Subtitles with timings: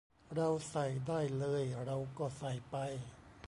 [0.35, 2.75] เราใส่ได้เลย เราก็ใส่ไป